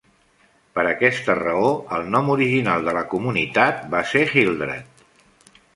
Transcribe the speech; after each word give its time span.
Per 0.77 0.85
aquesta 0.91 1.35
raó, 1.41 1.69
el 1.97 2.09
nom 2.15 2.33
original 2.39 2.89
de 2.91 2.97
la 3.01 3.07
comunitat 3.13 3.87
va 3.95 4.05
ser 4.15 4.27
Hildreth. 4.35 5.07